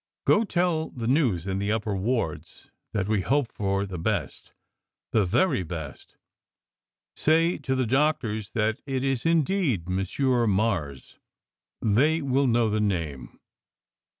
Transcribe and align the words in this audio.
Go 0.25 0.43
tell 0.45 0.89
the 0.89 1.05
news 1.05 1.45
in 1.45 1.59
the 1.59 1.71
upper 1.71 1.95
wards, 1.95 2.71
that 2.91 3.07
we 3.07 3.21
hope 3.21 3.51
for 3.51 3.85
the 3.85 3.99
best, 3.99 4.51
the 5.11 5.25
very 5.27 5.61
best. 5.61 6.15
Say 7.15 7.59
to 7.59 7.75
the 7.75 7.85
doctors 7.85 8.53
that 8.53 8.79
it 8.87 9.03
is 9.03 9.27
indeed 9.27 9.87
Monsieur 9.87 10.47
Mars. 10.47 11.19
They 11.83 12.19
will 12.23 12.47
know 12.47 12.67
the 12.71 12.81
name. 12.81 13.39